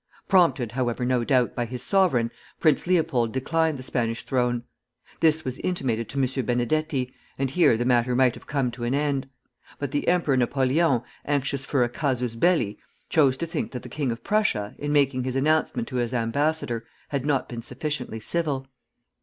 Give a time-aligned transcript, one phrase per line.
[0.27, 4.63] Prompted, however, no doubt, by his sovereign, Prince Leopold declined the Spanish throne.
[5.19, 6.43] This was intimated to M.
[6.43, 9.29] Benedetti, and here the matter might have come to an end.
[9.77, 12.79] But the Emperor Napoleon, anxious for a casus belli,
[13.09, 16.83] chose to think that the king of Prussia, in making his announcement to his ambassador,
[17.09, 18.65] had not been sufficiently civil.